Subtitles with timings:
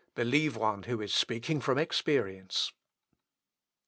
[0.15, 2.73] Believe one who is speaking from experience."